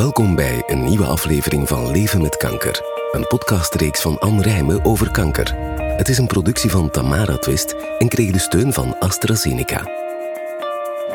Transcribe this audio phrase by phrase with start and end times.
[0.00, 2.80] Welkom bij een nieuwe aflevering van Leven met Kanker,
[3.12, 5.54] een podcastreeks van Anne Rijmen over kanker.
[5.96, 9.90] Het is een productie van Tamara Twist en kreeg de steun van AstraZeneca.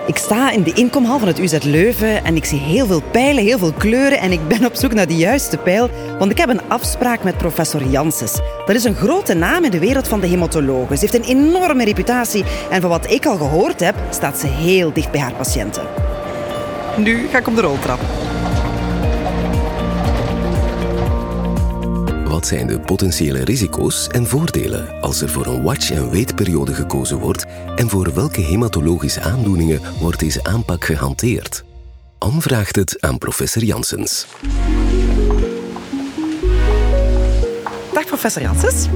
[0.08, 3.44] Ik sta in de inkomhal van het UZ Leuven en ik zie heel veel pijlen,
[3.44, 5.90] heel veel kleuren en ik ben op zoek naar de juiste pijl,
[6.20, 8.40] want ik heb een afspraak met professor Janssens.
[8.66, 10.98] Dat is een grote naam in de wereld van de hematologen.
[10.98, 14.94] Ze heeft een enorme reputatie en van wat ik al gehoord heb, staat ze heel
[14.94, 15.84] dicht bij haar patiënten.
[16.98, 18.00] Nu ga ik op de roltrap.
[22.46, 27.46] Wat zijn de potentiële risico's en voordelen als er voor een watch-and-wait-periode gekozen wordt
[27.76, 31.64] en voor welke hematologische aandoeningen wordt deze aanpak gehanteerd?
[32.18, 34.28] Anne vraagt het aan professor Janssens.
[37.94, 38.88] Dag professor Janssens.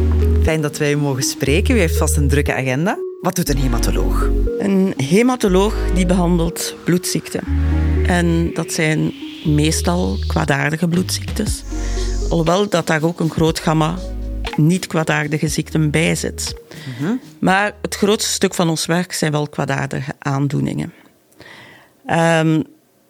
[0.44, 1.75] Fijn dat wij u mogen spreken.
[1.75, 2.97] U heeft vast een drukke agenda.
[3.22, 4.30] Wat doet een hematoloog?
[4.59, 7.44] Een hematoloog die behandelt bloedziekten.
[8.05, 9.13] En dat zijn
[9.45, 11.64] meestal kwaadaardige bloedziektes.
[12.30, 13.95] Alhoewel dat daar ook een groot gamma
[14.55, 16.55] niet kwaadaardige ziekten bij zit.
[17.39, 20.94] Maar het grootste stuk van ons werk zijn wel kwaadaardige aandoeningen.
[22.05, 22.61] Ehm,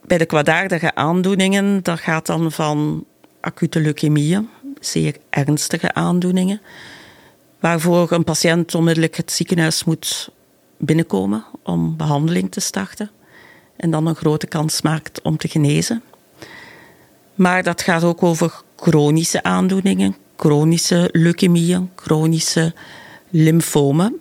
[0.05, 3.05] bij de kwaadaardige aandoeningen, dat gaat dan van
[3.39, 6.61] acute leukemieën, zeer ernstige aandoeningen,
[7.59, 10.29] waarvoor een patiënt onmiddellijk het ziekenhuis moet
[10.77, 13.11] binnenkomen om behandeling te starten
[13.75, 16.03] en dan een grote kans maakt om te genezen.
[17.35, 22.73] Maar dat gaat ook over chronische aandoeningen, chronische leukemieën, chronische
[23.29, 24.19] lymfomen,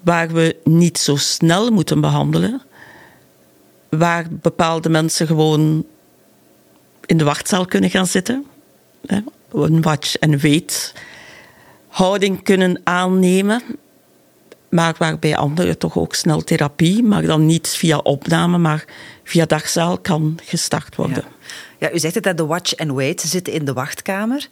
[0.00, 2.62] waar we niet zo snel moeten behandelen,
[3.88, 5.84] waar bepaalde mensen gewoon
[7.06, 8.46] in de wachtzaal kunnen gaan zitten,
[9.52, 10.94] een watch en wait
[11.92, 13.62] houding kunnen aannemen,
[14.68, 18.84] maar waarbij anderen toch ook snel therapie, maar dan niet via opname, maar
[19.24, 21.24] via dagzaal kan gestart worden.
[21.90, 23.20] U zegt het, de watch and wait.
[23.20, 24.48] Zitten in de wachtkamer.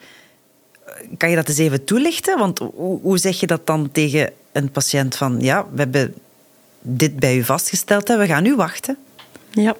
[1.16, 2.38] Kan je dat eens even toelichten?
[2.38, 5.40] Want hoe, hoe zeg je dat dan tegen een patiënt van...
[5.40, 6.14] Ja, we hebben
[6.80, 8.96] dit bij u vastgesteld, hè, we gaan nu wachten.
[9.50, 9.76] Ja.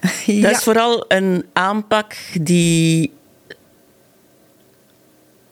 [0.26, 0.42] ja.
[0.42, 3.12] Dat is vooral een aanpak die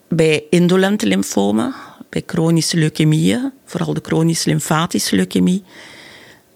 [0.08, 1.74] bij indolente lymfomen,
[2.08, 5.64] bij chronische leukemieën, vooral de chronische lymfatische leukemie,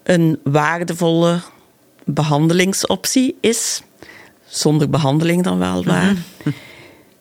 [0.03, 1.41] een waardevolle
[2.05, 3.83] behandelingsoptie is
[4.47, 6.17] zonder behandeling dan wel waar.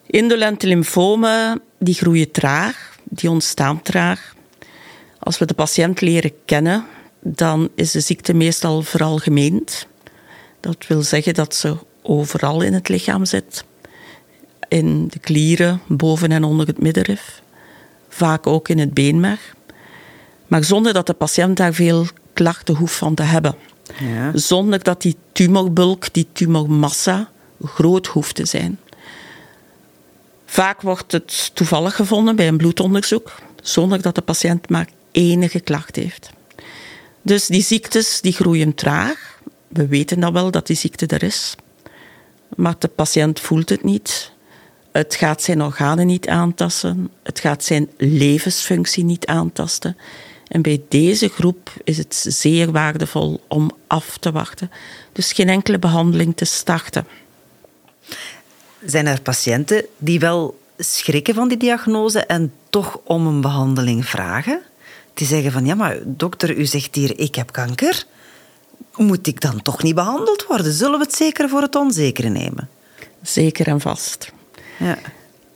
[0.05, 4.35] Indolente lymfomen die groeien traag, die ontstaan traag.
[5.19, 6.85] Als we de patiënt leren kennen,
[7.19, 9.87] dan is de ziekte meestal veralgemeend.
[10.59, 13.63] Dat wil zeggen dat ze overal in het lichaam zit.
[14.67, 17.41] In de klieren, boven en onder het middenrif.
[18.09, 19.55] Vaak ook in het beenmerg.
[20.47, 23.55] Maar zonder dat de patiënt daar veel klachten hoeft van te hebben.
[24.33, 27.29] Zonder dat die tumorbulk, die tumormassa,
[27.63, 28.79] groot hoeft te zijn.
[30.45, 33.31] Vaak wordt het toevallig gevonden bij een bloedonderzoek,
[33.61, 36.29] zonder dat de patiënt maar enige klacht heeft.
[37.21, 39.39] Dus die ziektes die groeien traag.
[39.67, 41.55] We weten dan wel dat die ziekte er is,
[42.55, 44.31] maar de patiënt voelt het niet.
[44.91, 49.97] Het gaat zijn organen niet aantasten, het gaat zijn levensfunctie niet aantasten.
[50.47, 54.71] En bij deze groep is het zeer waardevol om af te wachten.
[55.11, 57.07] Dus geen enkele behandeling te starten.
[58.85, 64.61] Zijn er patiënten die wel schrikken van die diagnose en toch om een behandeling vragen?
[65.13, 68.03] Die zeggen van ja, maar dokter, u zegt hier ik heb kanker.
[68.95, 70.73] Moet ik dan toch niet behandeld worden?
[70.73, 72.69] Zullen we het zeker voor het onzekere nemen?
[73.21, 74.31] Zeker en vast.
[74.79, 74.97] Ja.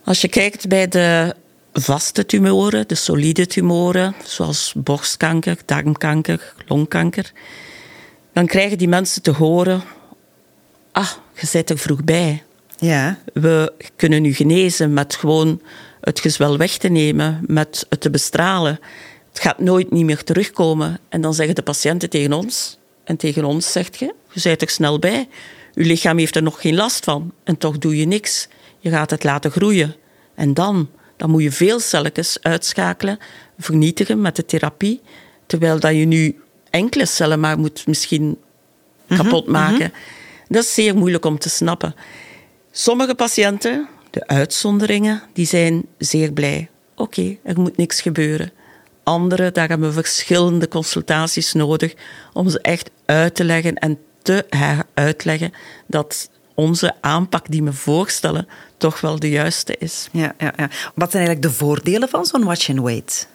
[0.04, 1.34] Als je kijkt bij de
[1.72, 7.32] vaste tumoren, de solide tumoren, zoals borstkanker, darmkanker, longkanker,
[8.32, 9.82] dan krijgen die mensen te horen:
[10.92, 12.42] Ah, je zit er vroeg bij.
[12.78, 13.18] Ja.
[13.32, 15.62] We kunnen u genezen met gewoon
[16.00, 18.80] het gezwel weg te nemen, met het te bestralen.
[19.28, 20.98] Het gaat nooit niet meer terugkomen.
[21.08, 24.70] En dan zeggen de patiënten tegen ons, en tegen ons zegt je, je bent er
[24.70, 25.28] snel bij.
[25.74, 27.32] Uw lichaam heeft er nog geen last van.
[27.44, 28.48] En toch doe je niks.
[28.78, 29.96] Je gaat het laten groeien.
[30.34, 33.18] En dan, dan moet je veel celletjes uitschakelen,
[33.58, 35.00] vernietigen met de therapie.
[35.46, 38.38] Terwijl dat je nu enkele cellen maar moet misschien
[39.06, 39.92] mhm, kapot maken.
[39.92, 39.98] Mhm.
[40.48, 41.94] Dat is zeer moeilijk om te snappen.
[42.70, 46.68] Sommige patiënten, de uitzonderingen, die zijn zeer blij.
[46.96, 48.52] Oké, er moet niks gebeuren.
[49.02, 51.94] Anderen, daar hebben we verschillende consultaties nodig
[52.32, 55.52] om ze echt uit te leggen en te heruitleggen
[55.86, 60.08] dat onze aanpak die we voorstellen toch wel de juiste is.
[60.12, 60.68] Ja, ja, ja.
[60.94, 63.28] Wat zijn eigenlijk de voordelen van zo'n watch and wait?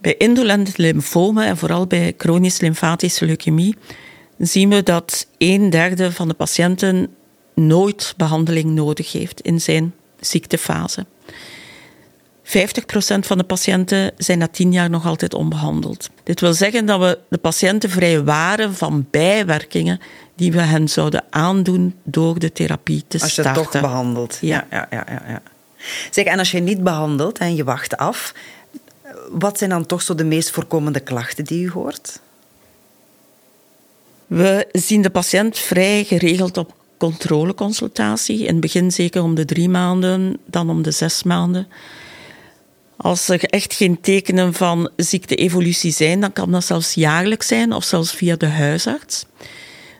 [0.00, 3.76] Bij indolente lymfomen en vooral bij chronisch lymfatische leukemie
[4.38, 7.14] zien we dat een derde van de patiënten
[7.54, 11.06] nooit behandeling nodig heeft in zijn ziektefase.
[12.44, 12.50] 50%
[13.20, 16.10] van de patiënten zijn na 10 jaar nog altijd onbehandeld.
[16.22, 20.00] Dit wil zeggen dat we de patiënten vrij waren van bijwerkingen
[20.36, 23.44] die we hen zouden aandoen door de therapie te starten.
[23.44, 24.38] Als je toch behandelt.
[24.40, 24.66] Ja.
[24.70, 25.42] Ja, ja, ja, ja.
[26.10, 28.34] Zeg, en als je niet behandelt en je wacht af,
[29.30, 32.20] wat zijn dan toch zo de meest voorkomende klachten die u hoort?
[34.26, 38.40] We zien de patiënt vrij geregeld op controleconsultatie.
[38.40, 41.68] In het begin zeker om de drie maanden, dan om de zes maanden.
[42.96, 47.84] Als er echt geen tekenen van ziekteevolutie zijn, dan kan dat zelfs jaarlijks zijn of
[47.84, 49.24] zelfs via de huisarts.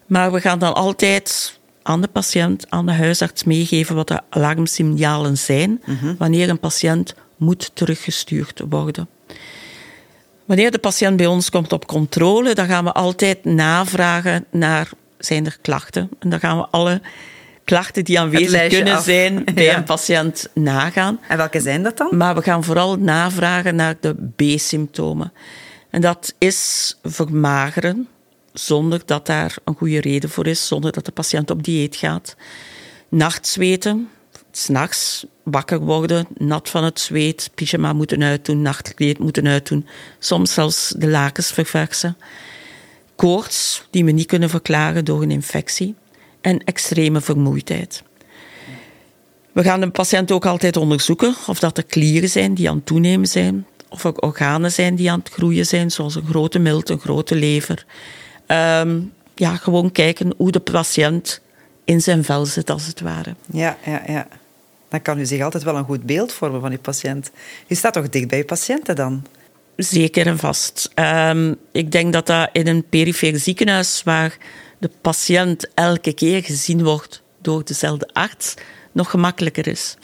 [0.07, 5.39] Maar we gaan dan altijd aan de patiënt, aan de huisarts meegeven wat de alarmsignalen
[5.39, 6.15] zijn mhm.
[6.19, 9.09] wanneer een patiënt moet teruggestuurd worden.
[10.45, 15.47] Wanneer de patiënt bij ons komt op controle, dan gaan we altijd navragen naar zijn
[15.47, 16.11] er klachten.
[16.19, 17.01] En dan gaan we alle
[17.65, 21.21] klachten die aanwezig kunnen zijn bij een patiënt nagaan.
[21.29, 22.17] En welke zijn dat dan?
[22.17, 25.33] Maar we gaan vooral navragen naar de B-symptomen.
[25.91, 28.09] En dat is vermageren,
[28.53, 32.37] zonder dat daar een goede reden voor is, zonder dat de patiënt op dieet gaat.
[33.09, 34.09] Nachtzweten,
[34.53, 39.87] s'nachts wakker worden, nat van het zweet, pyjama moeten uitdoen, nachtkleed moeten uitdoen,
[40.19, 42.17] soms zelfs de lakens verversen.
[43.17, 45.95] Koorts, die we niet kunnen verklaren door een infectie.
[46.41, 48.03] En extreme vermoeidheid.
[49.53, 52.87] We gaan de patiënt ook altijd onderzoeken of dat er klieren zijn die aan het
[52.87, 56.89] toenemen zijn, of er organen zijn die aan het groeien zijn, zoals een grote milt,
[56.89, 57.85] een grote lever.
[58.47, 59.01] Ehm,
[59.35, 61.41] ja, gewoon kijken hoe de patiënt
[61.85, 63.35] in zijn vel zit, als het ware.
[63.53, 64.27] Ja, ja, ja.
[64.91, 67.31] Dan kan u zich altijd wel een goed beeld vormen van uw patiënt.
[67.69, 69.27] U staat toch dicht bij uw patiënten dan?
[69.77, 70.91] Zeker en vast.
[70.95, 74.37] Ehm, ik denk dat dat in een perifere ziekenhuis, waar
[74.79, 78.55] de patiënt elke keer gezien wordt door dezelfde arts,
[78.93, 79.97] nog gemakkelijker is.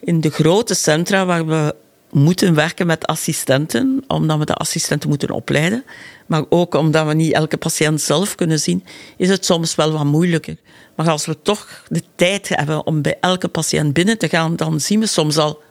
[0.00, 1.74] In de grote centra waar we
[2.10, 5.84] moeten werken met assistenten, omdat we de assistenten moeten opleiden,
[6.26, 8.84] maar ook omdat we niet elke patiënt zelf kunnen zien,
[9.16, 10.56] is het soms wel wat moeilijker.
[10.96, 14.80] Maar als we toch de tijd hebben om bij elke patiënt binnen te gaan, dan
[14.80, 15.62] zien we soms al,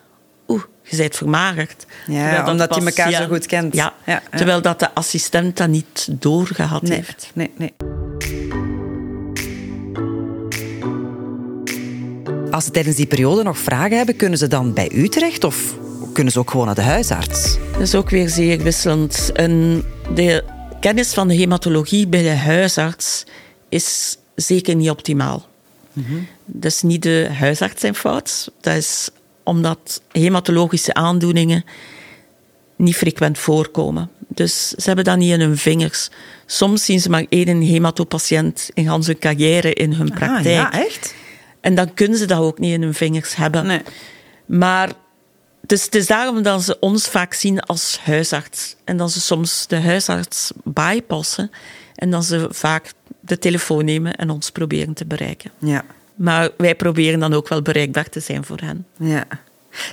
[0.48, 1.86] oeh, je bent vermagerd.
[2.08, 3.76] Ja, omdat je elkaar zo goed kent.
[3.76, 3.94] Ja,
[4.32, 7.32] terwijl dat de assistent dat niet doorgehad heeft.
[7.34, 7.74] Nee, nee.
[12.52, 15.76] Als ze tijdens die periode nog vragen hebben, kunnen ze dan bij u terecht of
[16.20, 17.58] kunnen ze ook gewoon naar de huisarts?
[17.72, 19.32] Dat is ook weer zeer wisselend.
[19.34, 19.84] En
[20.14, 20.44] de
[20.80, 23.26] kennis van de hematologie bij de huisarts
[23.70, 25.48] is zeker niet optimaal.
[25.94, 28.52] Mm Dat is niet de huisarts zijn fout.
[28.62, 29.10] Dat is
[29.44, 31.66] omdat hematologische aandoeningen
[32.76, 34.10] niet frequent voorkomen.
[34.28, 36.10] Dus ze hebben dat niet in hun vingers.
[36.46, 40.46] Soms zien ze maar één hematopatiënt in hun carrière in hun praktijk.
[40.46, 41.14] Ah, ja, echt?
[41.62, 43.66] En dan kunnen ze dat ook niet in hun vingers hebben.
[43.66, 43.82] Nee.
[44.46, 44.90] Maar
[45.62, 48.76] dus het is daarom dat ze ons vaak zien als huisarts.
[48.84, 51.52] En dat ze soms de huisarts bypassen.
[51.96, 55.52] En dan ze vaak de telefoon nemen en ons proberen te bereiken.
[55.58, 55.86] Ja.
[56.16, 58.86] Maar wij proberen dan ook wel bereikbaar te zijn voor hen.
[58.98, 59.26] Ja.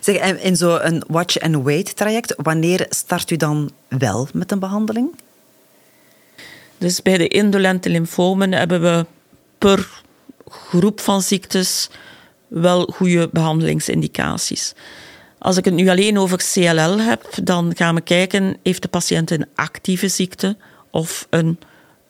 [0.00, 5.14] Zeg, in zo'n watch-and-wait traject, wanneer start u dan wel met een behandeling?
[6.78, 9.06] Dus bij de indolente lymfomen hebben we
[9.58, 10.02] per
[10.48, 11.88] groep van ziektes
[12.48, 14.74] wel goede behandelingsindicaties.
[15.46, 19.30] Als ik het nu alleen over CLL heb, dan gaan we kijken, heeft de patiënt
[19.30, 20.56] een actieve ziekte
[20.90, 21.58] of een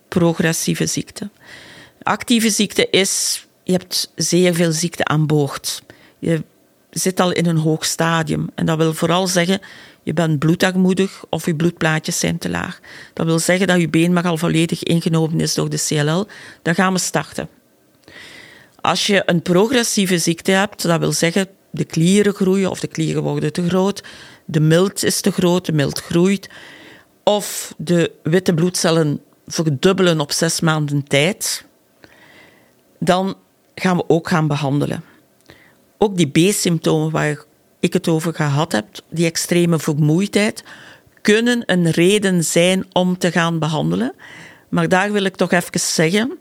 [0.08, 1.30] progressieve ziekte?
[2.02, 5.82] Actieve ziekte is, je hebt zeer veel ziekte aan boord.
[6.18, 6.42] Je
[6.90, 8.50] zit al in een hoog stadium.
[8.54, 9.60] En dat wil vooral zeggen,
[10.02, 12.80] je bent bloedarmoedig of je bloedplaatjes zijn te laag.
[13.12, 16.26] Dat wil zeggen dat je beenmerg al volledig ingenomen is door de CLL.
[16.62, 17.48] Dan gaan we starten.
[18.80, 23.22] Als je een progressieve ziekte hebt, dat wil zeggen de klieren groeien of de klieren
[23.22, 24.02] worden te groot,
[24.44, 26.48] de milt is te groot, de milt groeit,
[27.22, 31.64] of de witte bloedcellen verdubbelen op zes maanden tijd,
[32.98, 33.36] dan
[33.74, 35.04] gaan we ook gaan behandelen.
[35.98, 37.44] Ook die B-symptomen waar
[37.80, 40.64] ik het over gehad heb, die extreme vermoeidheid,
[41.22, 44.14] kunnen een reden zijn om te gaan behandelen.
[44.68, 46.38] Maar daar wil ik toch even zeggen,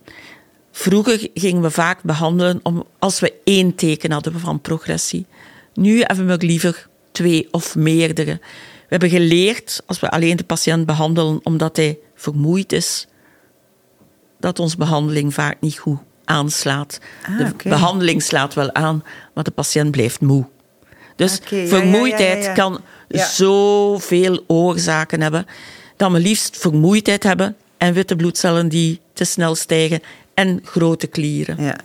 [0.77, 5.25] Vroeger gingen we vaak behandelen om, als we één teken hadden van progressie.
[5.73, 8.31] Nu hebben we liever twee of meerdere.
[8.31, 13.07] We hebben geleerd, als we alleen de patiënt behandelen omdat hij vermoeid is,
[14.39, 16.99] dat onze behandeling vaak niet goed aanslaat.
[17.23, 19.03] Ah, de behandeling slaat wel aan,
[19.33, 20.45] maar de patiënt blijft moe.
[21.15, 25.45] Dus vermoeidheid ja, ja, kan zoveel oorzaken hebben
[25.97, 30.01] dat we liefst vermoeidheid hebben en witte bloedcellen die te snel stijgen
[30.35, 31.63] en grote klieren.
[31.63, 31.75] Ja.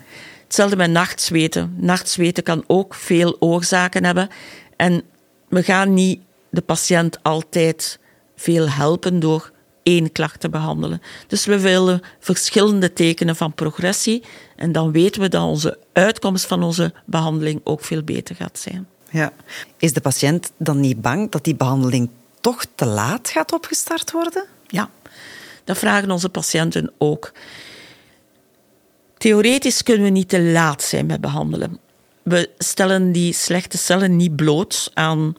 [0.45, 1.75] Hetzelfde met nachtzweten.
[1.76, 4.28] Nachtzweten kan ook veel oorzaken hebben.
[4.76, 5.02] En
[5.49, 7.99] we gaan niet de patiënt altijd
[8.37, 9.52] veel helpen door
[9.83, 11.02] één klacht te behandelen.
[11.26, 14.23] Dus we willen verschillende tekenen van progressie.
[14.57, 18.87] En dan weten we dat onze uitkomst van onze behandeling ook veel beter gaat zijn.
[19.11, 19.33] Ja.
[19.76, 24.45] Is de patiënt dan niet bang dat die behandeling toch te laat gaat opgestart worden?
[24.66, 24.90] Ja,
[25.64, 27.33] dat vragen onze patiënten ook.
[29.21, 31.79] Theoretisch kunnen we niet te laat zijn met behandelen.
[32.23, 35.35] We stellen die slechte cellen niet bloot aan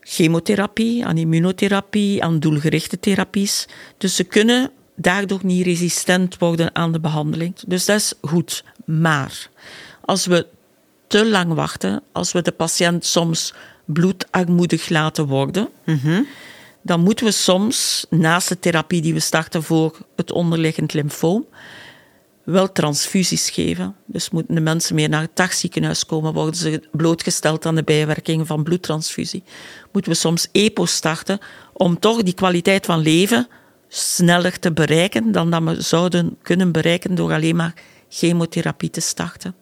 [0.00, 3.66] chemotherapie, aan immunotherapie, aan doelgerichte therapies.
[3.98, 7.54] Dus ze kunnen daardoor niet resistent worden aan de behandeling.
[7.66, 8.64] Dus dat is goed.
[8.84, 9.48] Maar
[10.00, 10.46] als we
[11.06, 13.54] te lang wachten, als we de patiënt soms
[13.84, 15.68] bloedarmoedig laten worden,
[16.82, 21.46] dan moeten we soms, naast de therapie die we starten voor het onderliggend lymfoom,
[22.44, 23.94] wel transfusies geven.
[24.06, 28.46] Dus moeten de mensen meer naar het dagziekenhuis komen, worden ze blootgesteld aan de bijwerkingen
[28.46, 29.42] van bloedtransfusie.
[29.92, 31.38] Moeten we soms EPO starten
[31.72, 33.48] om toch die kwaliteit van leven
[33.88, 37.74] sneller te bereiken dan dat we zouden kunnen bereiken door alleen maar
[38.08, 39.54] chemotherapie te starten.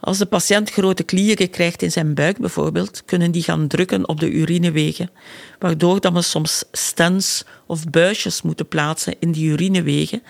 [0.00, 4.20] Als de patiënt grote klieren krijgt in zijn buik bijvoorbeeld, kunnen die gaan drukken op
[4.20, 5.10] de urinewegen,
[5.58, 10.22] waardoor dat we soms stents of buisjes moeten plaatsen in die urinewegen,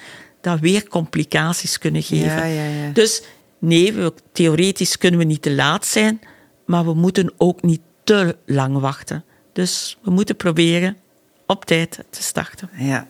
[0.42, 2.26] dat weer complicaties kunnen geven.
[2.26, 2.90] Ja, ja, ja.
[2.92, 3.22] Dus
[3.58, 6.20] nee, we, theoretisch kunnen we niet te laat zijn,
[6.66, 9.24] maar we moeten ook niet te lang wachten.
[9.52, 10.96] Dus we moeten proberen
[11.46, 12.70] op tijd te starten.
[12.78, 13.06] Ja.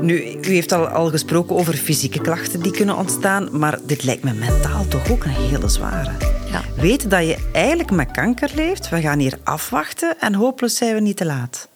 [0.00, 4.22] Nu, u heeft al, al gesproken over fysieke klachten die kunnen ontstaan, maar dit lijkt
[4.22, 6.12] me mentaal toch ook een hele zware.
[6.50, 6.62] Ja.
[6.76, 11.00] Weten dat je eigenlijk met kanker leeft, we gaan hier afwachten en hopelijk zijn we
[11.00, 11.69] niet te laat.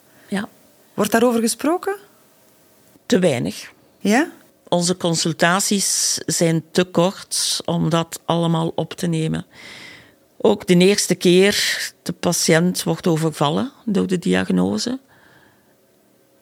[0.95, 1.97] Wordt daarover gesproken?
[3.07, 3.73] te weinig.
[3.99, 4.31] Ja?
[4.69, 9.47] Onze consultaties zijn te kort om dat allemaal op te nemen.
[10.37, 14.99] Ook de eerste keer de patiënt wordt overvallen door de diagnose.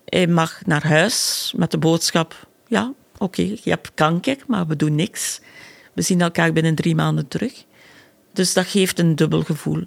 [0.04, 4.94] Hij mag naar huis met de boodschap: ja, oké, je hebt kanker, maar we doen
[4.94, 5.40] niks.
[5.92, 7.64] We zien elkaar binnen drie maanden terug.
[8.32, 9.84] Dus dat geeft een dubbel gevoel.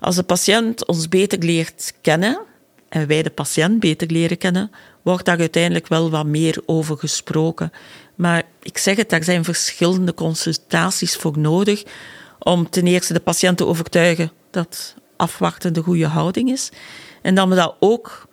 [0.00, 2.40] Als de patiënt ons beter leert kennen
[2.88, 4.70] en wij de patiënt beter leren kennen,
[5.02, 7.72] wordt daar uiteindelijk wel wat meer over gesproken.
[8.14, 11.84] Maar ik zeg het, daar zijn verschillende consultaties voor nodig
[12.38, 16.70] om ten eerste de patiënt te overtuigen dat afwachten de goede houding is.
[17.22, 18.26] En dat we dat ook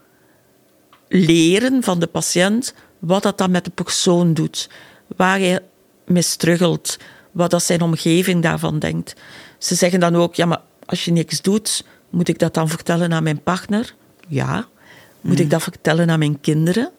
[1.07, 4.69] leren van de patiënt wat dat dan met de persoon doet,
[5.15, 5.59] waar hij
[6.05, 6.97] mee struggelt,
[7.31, 9.13] wat dat zijn omgeving daarvan denkt.
[9.57, 13.13] Ze zeggen dan ook, ja, maar als je niks doet, moet ik dat dan vertellen
[13.13, 13.95] aan mijn partner?
[14.27, 14.67] Ja.
[15.21, 16.91] Moet ik dat vertellen aan mijn kinderen?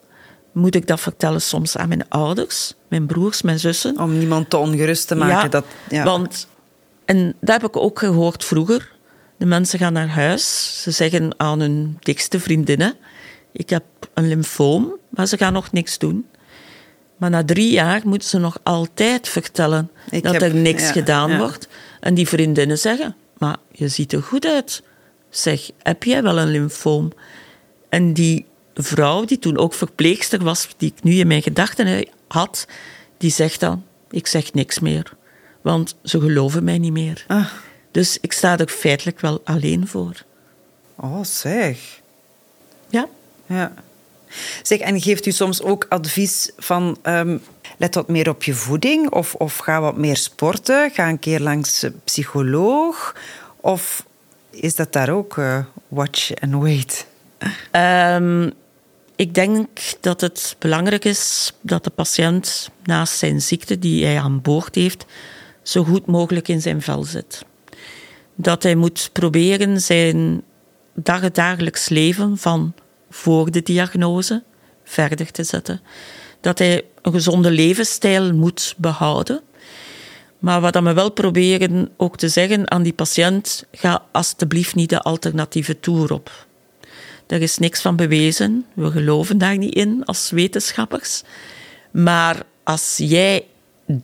[0.51, 3.99] Moet ik dat vertellen soms aan mijn ouders, mijn broers, mijn zussen?
[3.99, 5.43] Om niemand te ongerust te maken.
[5.43, 6.03] Ja, dat, ja.
[6.03, 6.47] want...
[7.05, 8.91] En dat heb ik ook gehoord vroeger.
[9.37, 10.77] De mensen gaan naar huis.
[10.81, 12.95] Ze zeggen aan hun dikste vriendinnen...
[13.51, 16.25] Ik heb een lymfoom, maar ze gaan nog niks doen.
[17.17, 20.91] Maar na drie jaar moeten ze nog altijd vertellen Ik dat heb- er niks ja,
[20.91, 21.67] gedaan wordt.
[21.99, 23.15] En die vriendinnen zeggen...
[23.37, 24.83] Maar je ziet er goed uit.
[25.37, 27.11] Zeg, heb jij wel een lymfoom?
[27.89, 32.67] En die vrouw, die toen ook verpleegster was, die ik nu in mijn gedachten had,
[33.17, 35.13] die zegt dan, ik zeg niks meer.
[35.61, 37.25] Want ze geloven mij niet meer.
[37.27, 37.51] Ah.
[37.91, 40.23] Dus ik sta er feitelijk wel alleen voor.
[40.95, 42.01] Oh, zeg.
[42.89, 43.07] Ja,
[43.45, 43.73] Ja.
[44.61, 47.37] Zeg, en geeft u soms ook advies van ehm,
[47.77, 51.39] let wat meer op je voeding of, of ga wat meer sporten, ga een keer
[51.39, 53.15] langs psycholoog
[53.55, 54.05] of
[54.49, 57.07] is dat daar ook eh, watch and wait?
[57.71, 58.49] Ehm,
[59.15, 59.67] ik denk
[60.01, 65.05] dat het belangrijk is dat de patiënt naast zijn ziekte die hij aan boord heeft,
[65.61, 67.45] zo goed mogelijk in zijn vel zit.
[68.35, 70.43] Dat hij moet proberen zijn
[70.93, 72.73] dag- dagelijks leven van
[73.09, 74.43] voor de diagnose
[74.83, 75.81] verder te zetten.
[76.41, 79.41] Dat hij een gezonde levensstijl moet behouden.
[80.39, 85.01] Maar wat we wel proberen ook te zeggen aan die patiënt, ga alstublieft niet de
[85.01, 86.45] alternatieve tour op.
[87.27, 88.65] Er is niks van bewezen.
[88.73, 91.23] We geloven daar niet in als wetenschappers.
[91.91, 93.45] Maar als jij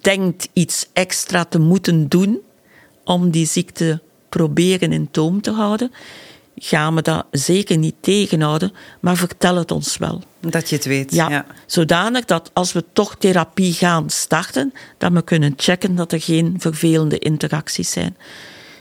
[0.02, 2.40] denkt iets extra te moeten doen
[3.04, 5.92] om die ziekte proberen in toom te houden,
[6.56, 10.22] gaan we dat zeker niet tegenhouden, maar vertel het ons wel.
[10.50, 11.14] Dat je het weet.
[11.14, 11.46] Ja, ja.
[11.66, 16.56] zodanig dat als we toch therapie gaan starten, dat we kunnen checken dat er geen
[16.58, 18.18] vervelende interacties zijn.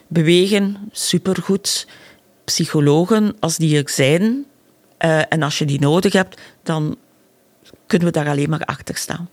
[0.07, 1.87] Bewegen, supergoed.
[2.45, 4.47] Psychologen, als die er zijn,
[5.03, 6.97] Eh, en als je die nodig hebt, dan
[7.87, 9.29] kunnen we daar alleen maar achter staan.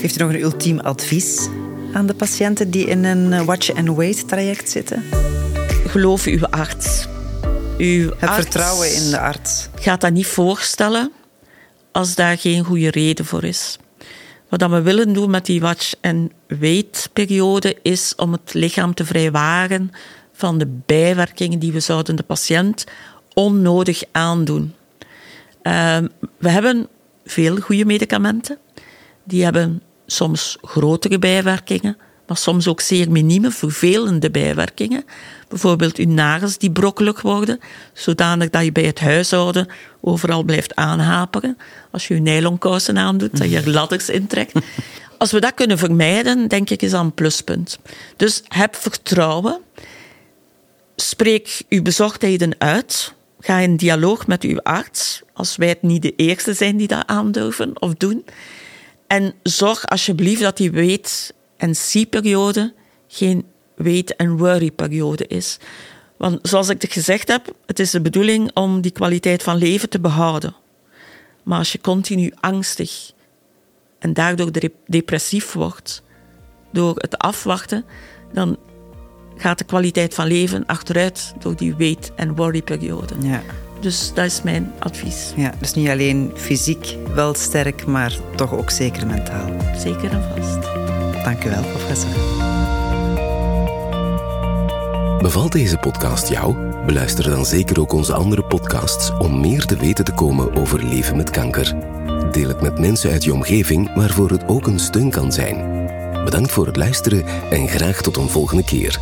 [0.00, 1.48] Heeft u nog een ultiem advies
[1.92, 5.02] aan de patiënten die in een watch-and-wait traject zitten?
[5.86, 7.06] Geloof uw arts.
[7.82, 9.68] Uw Het vertrouwen in de arts.
[9.74, 11.12] Gaat dat niet voorstellen
[11.92, 13.78] als daar geen goede reden voor is.
[14.48, 19.90] Wat we willen doen met die watch-and-wait periode is om het lichaam te vrijwaren
[20.32, 22.84] van de bijwerkingen die we zouden de patiënt
[23.34, 24.74] onnodig aandoen.
[25.62, 26.06] Ehm,
[26.38, 26.88] we hebben
[27.24, 28.58] veel goede medicamenten.
[29.24, 31.96] Die hebben soms grotere bijwerkingen,
[32.26, 35.04] maar soms ook zeer minieme, vervelende bijwerkingen.
[35.48, 37.60] Bijvoorbeeld uw nagels die brokkelig worden,
[37.92, 39.68] zodanig dat je bij het huishouden
[40.00, 41.58] overal blijft aanhaperen.
[41.90, 44.52] Als je je nylonkousen aandoet, dat je er ladders intrekt.
[45.18, 47.78] Als we dat kunnen vermijden, denk ik, is dat een pluspunt.
[48.16, 49.60] Dus heb vertrouwen.
[50.96, 53.14] Spreek uw bezorgdheden uit.
[53.40, 57.06] Ga in dialoog met uw arts, als wij het niet de eerste zijn die dat
[57.06, 58.24] aandurven of doen.
[59.06, 62.74] En zorg alsjeblieft dat die weet- en zie-periode
[63.08, 63.44] geen
[63.76, 65.58] wait- en worry-periode is.
[66.16, 69.88] Want zoals ik het gezegd heb, het is de bedoeling om die kwaliteit van leven
[69.88, 70.54] te behouden.
[71.42, 73.12] Maar als je continu angstig
[73.98, 74.50] en daardoor
[74.86, 76.02] depressief wordt,
[76.72, 77.84] door het afwachten,
[78.32, 78.56] dan
[79.36, 83.14] gaat de kwaliteit van leven achteruit door die wait- en worry-periode.
[83.20, 83.42] Ja.
[83.80, 85.32] Dus dat is mijn advies.
[85.36, 89.50] Ja, dus niet alleen fysiek wel sterk, maar toch ook zeker mentaal.
[89.76, 91.01] Zeker en vast.
[91.24, 92.10] Dank u wel, professor.
[95.22, 96.56] Bevalt deze podcast jou?
[96.86, 101.16] Beluister dan zeker ook onze andere podcasts om meer te weten te komen over leven
[101.16, 101.74] met kanker.
[102.30, 105.86] Deel het met mensen uit je omgeving waarvoor het ook een steun kan zijn.
[106.24, 109.00] Bedankt voor het luisteren en graag tot een volgende keer.